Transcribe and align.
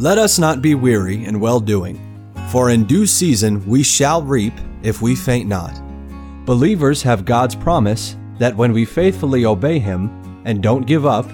Let 0.00 0.16
us 0.16 0.38
not 0.38 0.62
be 0.62 0.74
weary 0.74 1.26
in 1.26 1.40
well 1.40 1.60
doing, 1.60 2.00
for 2.48 2.70
in 2.70 2.84
due 2.84 3.04
season 3.04 3.62
we 3.66 3.82
shall 3.82 4.22
reap 4.22 4.54
if 4.82 5.02
we 5.02 5.14
faint 5.14 5.46
not. 5.46 5.78
Believers 6.46 7.02
have 7.02 7.26
God's 7.26 7.54
promise 7.54 8.16
that 8.38 8.56
when 8.56 8.72
we 8.72 8.86
faithfully 8.86 9.44
obey 9.44 9.78
Him 9.78 10.42
and 10.46 10.62
don't 10.62 10.86
give 10.86 11.04
up, 11.04 11.30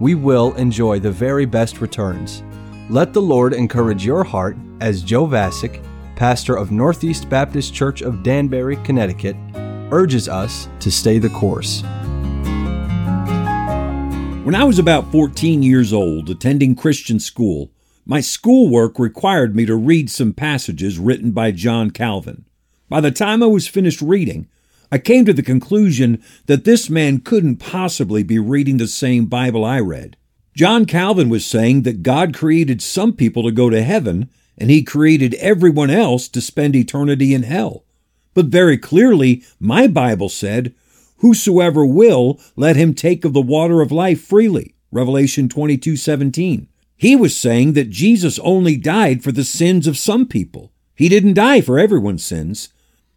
we 0.00 0.14
will 0.14 0.54
enjoy 0.54 0.98
the 0.98 1.10
very 1.10 1.44
best 1.44 1.82
returns. 1.82 2.42
Let 2.88 3.12
the 3.12 3.20
Lord 3.20 3.52
encourage 3.52 4.06
your 4.06 4.24
heart 4.24 4.56
as 4.80 5.02
Joe 5.02 5.26
Vasick, 5.26 5.84
pastor 6.16 6.56
of 6.56 6.72
Northeast 6.72 7.28
Baptist 7.28 7.74
Church 7.74 8.00
of 8.00 8.22
Danbury, 8.22 8.76
Connecticut, 8.76 9.36
urges 9.92 10.26
us 10.26 10.70
to 10.80 10.90
stay 10.90 11.18
the 11.18 11.28
course. 11.28 11.82
When 14.42 14.54
I 14.54 14.64
was 14.64 14.78
about 14.78 15.12
14 15.12 15.62
years 15.62 15.92
old, 15.92 16.30
attending 16.30 16.74
Christian 16.74 17.20
school, 17.20 17.72
my 18.08 18.20
schoolwork 18.20 19.00
required 19.00 19.56
me 19.56 19.66
to 19.66 19.74
read 19.74 20.08
some 20.08 20.32
passages 20.32 20.96
written 20.96 21.32
by 21.32 21.50
John 21.50 21.90
Calvin. 21.90 22.44
By 22.88 23.00
the 23.00 23.10
time 23.10 23.42
I 23.42 23.46
was 23.46 23.66
finished 23.66 24.00
reading, 24.00 24.46
I 24.92 24.98
came 24.98 25.24
to 25.24 25.32
the 25.32 25.42
conclusion 25.42 26.22
that 26.46 26.64
this 26.64 26.88
man 26.88 27.18
couldn't 27.18 27.56
possibly 27.56 28.22
be 28.22 28.38
reading 28.38 28.76
the 28.76 28.86
same 28.86 29.26
Bible 29.26 29.64
I 29.64 29.80
read. 29.80 30.16
John 30.54 30.86
Calvin 30.86 31.28
was 31.28 31.44
saying 31.44 31.82
that 31.82 32.04
God 32.04 32.32
created 32.32 32.80
some 32.80 33.12
people 33.12 33.42
to 33.42 33.50
go 33.50 33.70
to 33.70 33.82
heaven, 33.82 34.30
and 34.56 34.70
he 34.70 34.84
created 34.84 35.34
everyone 35.34 35.90
else 35.90 36.28
to 36.28 36.40
spend 36.40 36.76
eternity 36.76 37.34
in 37.34 37.42
hell. 37.42 37.84
But 38.34 38.46
very 38.46 38.78
clearly, 38.78 39.42
my 39.58 39.88
Bible 39.88 40.28
said, 40.28 40.72
Whosoever 41.18 41.84
will, 41.84 42.38
let 42.54 42.76
him 42.76 42.94
take 42.94 43.24
of 43.24 43.32
the 43.32 43.42
water 43.42 43.80
of 43.80 43.90
life 43.90 44.20
freely. 44.20 44.76
Revelation 44.92 45.48
22 45.48 45.96
17. 45.96 46.68
He 46.96 47.14
was 47.14 47.36
saying 47.36 47.74
that 47.74 47.90
Jesus 47.90 48.38
only 48.40 48.76
died 48.76 49.22
for 49.22 49.32
the 49.32 49.44
sins 49.44 49.86
of 49.86 49.98
some 49.98 50.26
people. 50.26 50.72
He 50.94 51.08
didn't 51.08 51.34
die 51.34 51.60
for 51.60 51.78
everyone's 51.78 52.24
sins. 52.24 52.70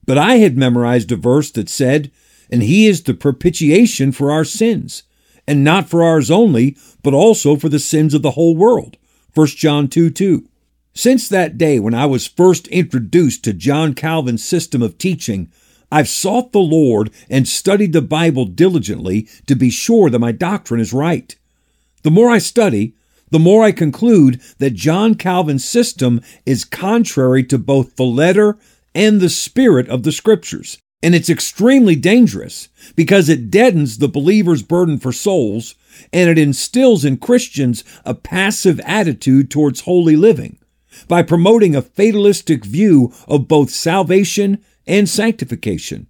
But 0.06 0.18
I 0.18 0.38
had 0.38 0.58
memorized 0.58 1.12
a 1.12 1.16
verse 1.16 1.52
that 1.52 1.70
said, 1.70 2.12
And 2.50 2.64
he 2.64 2.88
is 2.88 3.04
the 3.04 3.14
propitiation 3.14 4.12
for 4.12 4.32
our 4.32 4.44
sins, 4.44 5.04
and 5.48 5.64
not 5.64 5.88
for 5.88 6.04
ours 6.04 6.32
only, 6.32 6.76
but 7.04 7.14
also 7.14 7.56
for 7.56 7.70
the 7.70 7.80
sins 7.80 8.14
of 8.14 8.22
the 8.22 8.32
whole 8.32 8.56
world. 8.56 8.98
1 9.36 9.48
John 9.50 9.88
2 9.88 10.10
2. 10.10 10.50
Since 10.94 11.30
that 11.30 11.58
day 11.58 11.80
when 11.80 11.94
I 11.94 12.08
was 12.08 12.28
first 12.28 12.68
introduced 12.70 13.44
to 13.44 13.54
John 13.54 13.94
Calvin's 13.94 14.44
system 14.44 14.82
of 14.82 14.98
teaching, 14.98 15.52
I've 15.92 16.10
sought 16.10 16.52
the 16.52 16.60
Lord 16.60 17.12
and 17.30 17.48
studied 17.48 17.94
the 17.94 18.02
Bible 18.02 18.46
diligently 18.46 19.28
to 19.48 19.56
be 19.56 19.70
sure 19.70 20.10
that 20.10 20.20
my 20.20 20.32
doctrine 20.32 20.82
is 20.82 20.92
right. 20.92 21.36
The 22.04 22.12
more 22.12 22.30
I 22.30 22.40
study, 22.40 22.96
the 23.32 23.40
more 23.40 23.64
I 23.64 23.72
conclude 23.72 24.42
that 24.58 24.74
John 24.74 25.16
Calvin's 25.16 25.66
system 25.66 26.22
is 26.46 26.66
contrary 26.66 27.44
to 27.46 27.58
both 27.58 27.96
the 27.96 28.06
letter 28.06 28.58
and 28.96 29.20
the 29.20 29.30
spirit 29.30 29.88
of 29.90 30.04
the 30.04 30.12
scriptures. 30.12 30.78
And 31.02 31.16
it's 31.16 31.30
extremely 31.30 31.96
dangerous 31.96 32.68
because 32.96 33.30
it 33.30 33.50
deadens 33.50 33.98
the 33.98 34.10
believer's 34.10 34.64
burden 34.64 34.98
for 34.98 35.14
souls 35.14 35.76
and 36.12 36.30
it 36.30 36.38
instills 36.38 37.06
in 37.06 37.18
Christians 37.18 37.84
a 38.04 38.14
passive 38.14 38.80
attitude 38.82 39.50
towards 39.50 39.82
holy 39.82 40.16
living 40.16 40.60
by 41.08 41.22
promoting 41.22 41.76
a 41.76 41.82
fatalistic 41.82 42.66
view 42.66 43.14
of 43.28 43.48
both 43.48 43.70
salvation 43.70 44.64
and 44.86 45.08
sanctification. 45.08 46.08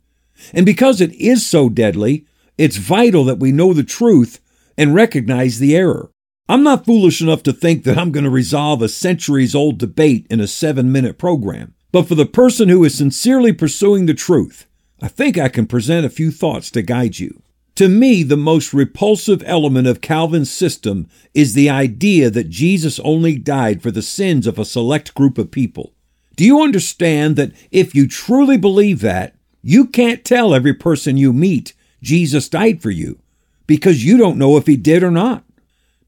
And 0.54 0.66
because 0.66 1.02
it 1.02 1.14
is 1.14 1.46
so 1.46 1.70
deadly, 1.70 2.26
it's 2.58 2.78
vital 2.78 3.26
that 3.26 3.40
we 3.40 3.52
know 3.52 3.74
the 3.74 3.84
truth 3.84 4.40
and 4.78 4.96
recognize 4.96 5.60
the 5.60 5.76
error. 5.76 6.10
I'm 6.50 6.64
not 6.64 6.84
foolish 6.84 7.22
enough 7.22 7.44
to 7.44 7.54
think 7.54 7.84
that 7.84 7.96
I'm 7.96 8.12
going 8.12 8.24
to 8.24 8.30
resolve 8.32 8.82
a 8.82 8.90
centuries 8.90 9.54
old 9.54 9.78
debate 9.78 10.26
in 10.32 10.40
a 10.40 10.48
seven 10.48 10.92
minute 10.92 11.20
program. 11.20 11.76
But 11.92 12.08
for 12.08 12.16
the 12.16 12.26
person 12.26 12.70
who 12.70 12.84
is 12.84 12.98
sincerely 12.98 13.54
pursuing 13.54 14.08
the 14.08 14.16
truth, 14.16 14.66
I 15.00 15.10
think 15.10 15.38
I 15.38 15.48
can 15.48 15.68
present 15.68 16.08
a 16.08 16.10
few 16.10 16.32
thoughts 16.32 16.72
to 16.72 16.82
guide 16.82 17.20
you. 17.20 17.44
To 17.76 17.88
me, 17.88 18.24
the 18.24 18.36
most 18.36 18.74
repulsive 18.74 19.44
element 19.46 19.88
of 19.88 20.02
Calvin's 20.02 20.50
system 20.50 21.08
is 21.36 21.54
the 21.54 21.70
idea 21.70 22.32
that 22.32 22.50
Jesus 22.50 23.00
only 23.02 23.38
died 23.38 23.84
for 23.84 23.92
the 23.92 24.02
sins 24.02 24.48
of 24.48 24.58
a 24.58 24.66
select 24.66 25.14
group 25.14 25.38
of 25.38 25.52
people. 25.52 25.94
Do 26.36 26.44
you 26.44 26.64
understand 26.64 27.36
that 27.36 27.52
if 27.70 27.94
you 27.94 28.08
truly 28.08 28.58
believe 28.58 29.02
that, 29.02 29.36
you 29.62 29.86
can't 29.86 30.26
tell 30.26 30.56
every 30.56 30.74
person 30.74 31.16
you 31.16 31.32
meet 31.32 31.74
Jesus 32.02 32.50
died 32.50 32.82
for 32.82 32.90
you 32.90 33.20
because 33.68 34.04
you 34.04 34.18
don't 34.18 34.40
know 34.40 34.58
if 34.58 34.66
he 34.66 34.78
did 34.78 35.04
or 35.04 35.12
not? 35.12 35.44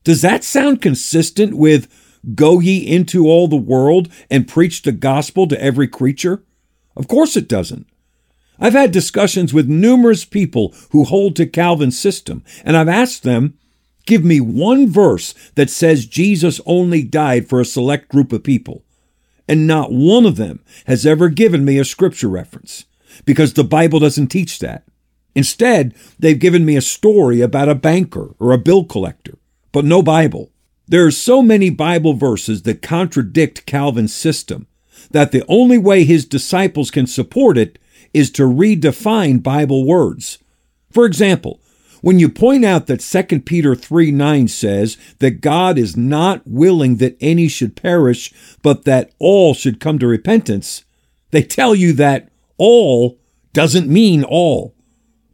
Does 0.03 0.21
that 0.21 0.43
sound 0.43 0.81
consistent 0.81 1.55
with 1.55 1.87
go 2.35 2.59
ye 2.59 2.79
into 2.79 3.27
all 3.27 3.47
the 3.47 3.55
world 3.55 4.09
and 4.29 4.47
preach 4.47 4.81
the 4.81 4.91
gospel 4.91 5.47
to 5.47 5.61
every 5.61 5.87
creature? 5.87 6.43
Of 6.95 7.07
course 7.07 7.37
it 7.37 7.47
doesn't. 7.47 7.87
I've 8.59 8.73
had 8.73 8.91
discussions 8.91 9.53
with 9.53 9.67
numerous 9.67 10.23
people 10.25 10.73
who 10.91 11.03
hold 11.03 11.35
to 11.35 11.47
Calvin's 11.47 11.99
system, 11.99 12.43
and 12.63 12.77
I've 12.77 12.89
asked 12.89 13.23
them, 13.23 13.57
give 14.05 14.23
me 14.23 14.39
one 14.39 14.87
verse 14.87 15.33
that 15.55 15.69
says 15.69 16.05
Jesus 16.05 16.61
only 16.65 17.03
died 17.03 17.47
for 17.47 17.59
a 17.59 17.65
select 17.65 18.09
group 18.09 18.31
of 18.31 18.43
people. 18.43 18.83
And 19.47 19.65
not 19.65 19.91
one 19.91 20.25
of 20.25 20.35
them 20.35 20.63
has 20.85 21.05
ever 21.05 21.29
given 21.29 21.65
me 21.65 21.79
a 21.79 21.85
scripture 21.85 22.29
reference, 22.29 22.85
because 23.25 23.53
the 23.53 23.63
Bible 23.63 23.99
doesn't 23.99 24.27
teach 24.27 24.59
that. 24.59 24.83
Instead, 25.33 25.95
they've 26.19 26.39
given 26.39 26.65
me 26.65 26.75
a 26.75 26.81
story 26.81 27.41
about 27.41 27.69
a 27.69 27.75
banker 27.75 28.35
or 28.39 28.51
a 28.51 28.57
bill 28.57 28.83
collector 28.83 29.37
but 29.71 29.85
no 29.85 30.01
Bible. 30.01 30.51
There 30.87 31.05
are 31.05 31.11
so 31.11 31.41
many 31.41 31.69
Bible 31.69 32.13
verses 32.13 32.63
that 32.63 32.81
contradict 32.81 33.65
Calvin's 33.65 34.13
system 34.13 34.67
that 35.11 35.31
the 35.31 35.43
only 35.47 35.77
way 35.77 36.03
his 36.03 36.25
disciples 36.25 36.91
can 36.91 37.07
support 37.07 37.57
it 37.57 37.79
is 38.13 38.29
to 38.31 38.43
redefine 38.43 39.41
Bible 39.41 39.85
words. 39.85 40.37
For 40.91 41.05
example, 41.05 41.61
when 42.01 42.19
you 42.19 42.29
point 42.29 42.65
out 42.65 42.87
that 42.87 42.99
2 42.99 43.41
Peter 43.41 43.75
3 43.75 44.11
9 44.11 44.47
says 44.47 44.97
that 45.19 45.41
God 45.41 45.77
is 45.77 45.95
not 45.95 46.45
willing 46.45 46.97
that 46.97 47.15
any 47.21 47.47
should 47.47 47.75
perish, 47.75 48.33
but 48.61 48.85
that 48.85 49.11
all 49.19 49.53
should 49.53 49.79
come 49.79 49.99
to 49.99 50.07
repentance, 50.07 50.83
they 51.29 51.43
tell 51.43 51.75
you 51.75 51.93
that 51.93 52.29
all 52.57 53.19
doesn't 53.53 53.87
mean 53.87 54.23
all. 54.23 54.75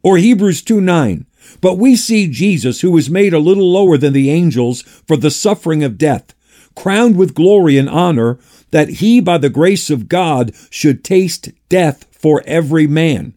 Or 0.02 0.18
Hebrews 0.18 0.62
2 0.62 0.80
9, 0.80 1.26
but 1.60 1.78
we 1.78 1.96
see 1.96 2.28
Jesus, 2.28 2.80
who 2.80 2.90
was 2.90 3.10
made 3.10 3.34
a 3.34 3.38
little 3.38 3.70
lower 3.70 3.96
than 3.96 4.12
the 4.12 4.30
angels 4.30 4.82
for 4.82 5.16
the 5.16 5.30
suffering 5.30 5.82
of 5.82 5.98
death, 5.98 6.34
crowned 6.74 7.16
with 7.16 7.34
glory 7.34 7.78
and 7.78 7.88
honor, 7.88 8.38
that 8.70 8.88
he, 8.88 9.20
by 9.20 9.38
the 9.38 9.50
grace 9.50 9.90
of 9.90 10.08
God, 10.08 10.52
should 10.70 11.02
taste 11.02 11.50
death 11.68 12.04
for 12.10 12.42
every 12.46 12.86
man. 12.86 13.34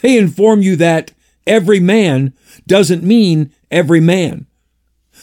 They 0.00 0.16
inform 0.16 0.62
you 0.62 0.76
that 0.76 1.12
every 1.46 1.80
man 1.80 2.32
doesn't 2.66 3.02
mean 3.02 3.52
every 3.70 4.00
man. 4.00 4.46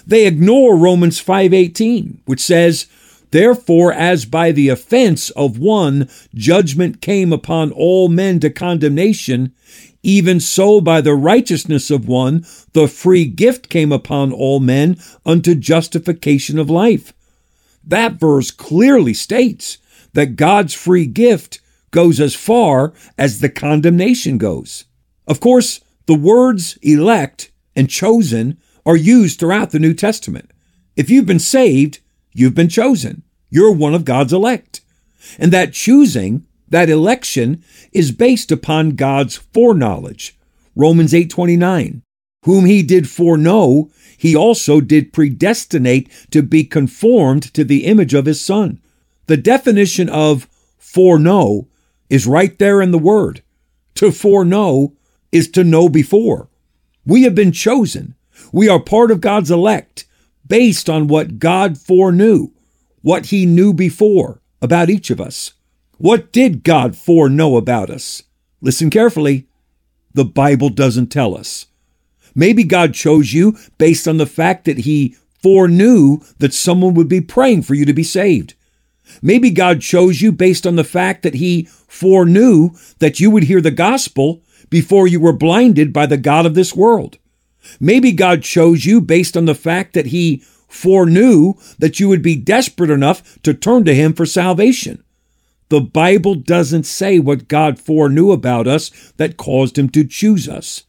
They 0.05 0.25
ignore 0.27 0.77
Romans 0.77 1.21
5:18, 1.21 2.19
which 2.25 2.39
says, 2.39 2.85
Therefore, 3.37 3.93
as 3.93 4.25
by 4.25 4.51
the 4.51 4.69
offense 4.69 5.29
of 5.29 5.59
one 5.59 6.09
judgment 6.33 7.01
came 7.03 7.31
upon 7.31 7.71
all 7.71 8.09
men 8.09 8.39
to 8.39 8.49
condemnation, 8.49 9.53
even 10.01 10.39
so, 10.39 10.81
by 10.81 11.01
the 11.01 11.13
righteousness 11.13 11.91
of 11.91 12.07
one, 12.07 12.43
the 12.73 12.87
free 12.87 13.25
gift 13.25 13.69
came 13.69 13.91
upon 13.91 14.33
all 14.33 14.59
men 14.59 14.97
unto 15.23 15.53
justification 15.53 16.57
of 16.57 16.71
life. 16.71 17.13
That 17.83 18.13
verse 18.13 18.49
clearly 18.49 19.13
states 19.13 19.77
that 20.13 20.35
God's 20.35 20.73
free 20.73 21.05
gift 21.05 21.59
goes 21.91 22.19
as 22.19 22.33
far 22.33 22.91
as 23.19 23.39
the 23.39 23.49
condemnation 23.49 24.39
goes. 24.39 24.85
Of 25.27 25.39
course, 25.39 25.79
the 26.07 26.15
words 26.15 26.79
elect 26.81 27.51
and 27.75 27.87
chosen 27.87 28.57
are 28.83 28.97
used 28.97 29.39
throughout 29.39 29.69
the 29.69 29.79
New 29.79 29.93
Testament. 29.93 30.49
If 30.95 31.11
you've 31.11 31.27
been 31.27 31.37
saved, 31.37 31.99
you've 32.33 32.55
been 32.55 32.69
chosen. 32.69 33.21
You're 33.49 33.71
one 33.71 33.93
of 33.93 34.05
God's 34.05 34.33
elect. 34.33 34.81
And 35.39 35.51
that 35.51 35.73
choosing 35.73 36.45
that 36.69 36.89
election 36.89 37.63
is 37.91 38.11
based 38.11 38.51
upon 38.51 38.91
God's 38.91 39.37
foreknowledge. 39.37 40.37
Romans 40.75 41.13
8:29. 41.13 42.01
Whom 42.43 42.65
he 42.65 42.83
did 42.83 43.09
foreknow, 43.09 43.89
he 44.17 44.35
also 44.35 44.79
did 44.79 45.13
predestinate 45.13 46.09
to 46.31 46.41
be 46.41 46.63
conformed 46.63 47.53
to 47.53 47.63
the 47.63 47.85
image 47.85 48.13
of 48.13 48.25
his 48.25 48.41
son. 48.41 48.79
The 49.27 49.37
definition 49.37 50.09
of 50.09 50.47
foreknow 50.77 51.67
is 52.09 52.27
right 52.27 52.57
there 52.57 52.81
in 52.81 52.91
the 52.91 52.97
word. 52.97 53.41
To 53.95 54.11
foreknow 54.11 54.93
is 55.31 55.49
to 55.49 55.63
know 55.63 55.89
before. 55.89 56.49
We 57.05 57.23
have 57.23 57.35
been 57.35 57.51
chosen. 57.51 58.15
We 58.51 58.69
are 58.69 58.79
part 58.79 59.11
of 59.11 59.21
God's 59.21 59.51
elect 59.51 60.05
based 60.47 60.89
on 60.89 61.07
what 61.07 61.39
God 61.39 61.77
foreknew, 61.77 62.49
what 63.07 63.27
he 63.27 63.45
knew 63.45 63.71
before 63.71 64.41
about 64.61 64.89
each 64.89 65.09
of 65.09 65.21
us. 65.21 65.53
What 65.97 66.33
did 66.33 66.65
God 66.65 66.93
foreknow 66.93 67.55
about 67.55 67.89
us? 67.89 68.23
Listen 68.59 68.89
carefully. 68.89 69.47
The 70.13 70.25
Bible 70.25 70.67
doesn't 70.67 71.07
tell 71.07 71.33
us. 71.33 71.67
Maybe 72.35 72.65
God 72.65 72.93
chose 72.93 73.31
you 73.31 73.57
based 73.77 74.09
on 74.09 74.17
the 74.17 74.25
fact 74.25 74.65
that 74.65 74.79
He 74.79 75.15
foreknew 75.41 76.19
that 76.39 76.53
someone 76.53 76.95
would 76.95 77.07
be 77.07 77.21
praying 77.21 77.61
for 77.61 77.75
you 77.75 77.85
to 77.85 77.93
be 77.93 78.03
saved. 78.03 78.55
Maybe 79.21 79.51
God 79.51 79.79
chose 79.79 80.21
you 80.21 80.33
based 80.33 80.67
on 80.67 80.75
the 80.75 80.83
fact 80.83 81.23
that 81.23 81.35
He 81.35 81.63
foreknew 81.87 82.71
that 82.99 83.21
you 83.21 83.31
would 83.31 83.43
hear 83.43 83.61
the 83.61 83.71
gospel 83.71 84.41
before 84.69 85.07
you 85.07 85.21
were 85.21 85.31
blinded 85.31 85.93
by 85.93 86.07
the 86.07 86.17
God 86.17 86.45
of 86.45 86.55
this 86.55 86.75
world. 86.75 87.19
Maybe 87.79 88.11
God 88.11 88.43
chose 88.43 88.85
you 88.85 88.99
based 88.99 89.37
on 89.37 89.45
the 89.45 89.55
fact 89.55 89.93
that 89.93 90.07
He 90.07 90.43
foreknew 90.67 91.53
that 91.79 91.99
you 91.99 92.09
would 92.09 92.21
be 92.21 92.35
desperate 92.35 92.89
enough 92.89 93.41
to 93.43 93.53
turn 93.53 93.85
to 93.85 93.95
Him 93.95 94.13
for 94.13 94.25
salvation. 94.25 95.03
The 95.69 95.81
Bible 95.81 96.35
doesn't 96.35 96.85
say 96.85 97.19
what 97.19 97.47
God 97.47 97.79
foreknew 97.79 98.31
about 98.31 98.67
us 98.67 98.89
that 99.17 99.37
caused 99.37 99.77
Him 99.77 99.89
to 99.89 100.05
choose 100.05 100.47
us. 100.47 100.83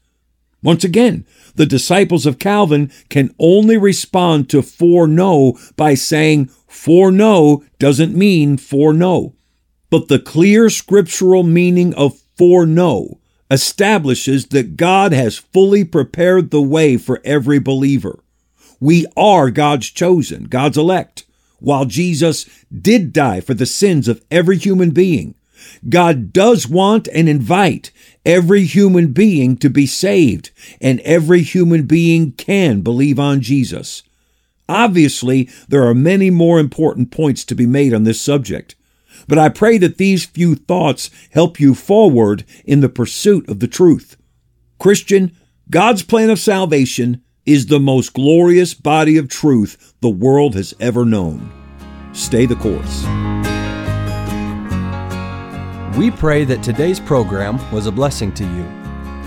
Once 0.63 0.85
again, 0.85 1.25
the 1.55 1.67
disciples 1.67 2.27
of 2.27 2.39
Calvin 2.39 2.91
can 3.09 3.35
only 3.39 3.77
respond 3.77 4.51
to 4.51 4.63
foreknow 4.63 5.55
by 5.77 5.95
saying 5.95 6.47
foreknow 6.67 7.63
doesn't 7.79 8.15
mean 8.15 8.57
foreknow. 8.57 9.35
But 9.91 10.09
the 10.09 10.19
clear 10.19 10.69
scriptural 10.69 11.45
meaning 11.45 11.95
of 11.95 12.19
foreknow 12.37 13.19
establishes 13.51 14.49
that 14.49 14.77
God 14.77 15.13
has 15.13 15.39
fully 15.39 15.85
prepared 15.85 16.51
the 16.51 16.63
way 16.63 16.97
for 16.97 17.21
every 17.25 17.59
believer. 17.59 18.21
We 18.81 19.07
are 19.17 19.51
God's 19.51 19.91
chosen, 19.91 20.45
God's 20.45 20.79
elect. 20.79 21.25
While 21.61 21.87
Jesus 21.87 22.49
did 22.71 23.13
die 23.13 23.41
for 23.41 23.55
the 23.55 23.67
sins 23.67 24.07
of 24.07 24.25
every 24.31 24.59
human 24.59 24.91
being, 24.91 25.35
God 25.89 26.33
does 26.33 26.69
want 26.69 27.09
and 27.13 27.29
invite 27.29 27.91
every 28.25 28.65
human 28.65 29.13
being 29.13 29.57
to 29.57 29.69
be 29.69 29.87
saved, 29.87 30.51
and 30.81 31.01
every 31.01 31.43
human 31.43 31.85
being 31.85 32.33
can 32.33 32.83
believe 32.83 33.19
on 33.19 33.41
Jesus. 33.41 34.03
Obviously, 34.69 35.49
there 35.67 35.85
are 35.85 35.95
many 35.95 36.31
more 36.31 36.61
important 36.61 37.11
points 37.11 37.45
to 37.47 37.55
be 37.55 37.67
made 37.67 37.93
on 37.93 38.05
this 38.05 38.21
subject, 38.21 38.77
but 39.27 39.39
I 39.39 39.49
pray 39.49 39.79
that 39.79 39.97
these 39.97 40.27
few 40.27 40.55
thoughts 40.55 41.11
help 41.33 41.59
you 41.59 41.75
forward 41.75 42.45
in 42.65 42.81
the 42.81 42.89
pursuit 42.89 43.49
of 43.49 43.61
the 43.61 43.67
truth. 43.67 44.17
Christian, 44.79 45.37
God's 45.71 46.03
plan 46.03 46.31
of 46.31 46.39
salvation 46.39 47.23
is 47.49 47.67
the 47.67 47.81
most 47.81 48.12
glorious 48.12 48.75
body 48.75 49.17
of 49.17 49.27
truth 49.27 49.95
the 50.03 50.11
world 50.11 50.55
has 50.55 50.75
ever 50.81 51.06
known. 51.06 51.50
Stay 52.12 52.45
the 52.45 52.56
course. 52.56 53.05
We 55.97 56.11
pray 56.11 56.45
that 56.45 56.62
today's 56.62 57.00
program 57.00 57.59
was 57.73 57.87
a 57.87 57.93
blessing 57.93 58.35
to 58.35 58.45
you. 58.45 58.67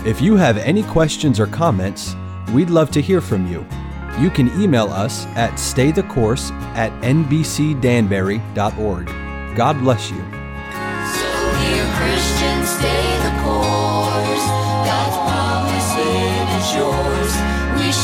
If 0.08 0.20
you 0.20 0.36
have 0.36 0.56
any 0.56 0.84
questions 0.84 1.40
or 1.40 1.48
comments, 1.48 2.14
we'd 2.52 2.70
love 2.70 2.92
to 2.92 3.02
hear 3.02 3.20
from 3.20 3.48
you. 3.48 3.66
You 4.20 4.30
can 4.30 4.52
email 4.62 4.86
us 4.86 5.26
at 5.34 5.54
staythecourse 5.54 6.52
at 6.76 6.92
nbcdanbury.org. 7.02 9.06
God 9.56 9.80
bless 9.80 10.12
you. 10.12 10.41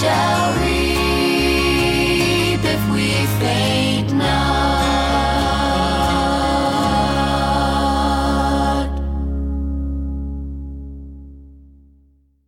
show. 0.01 0.38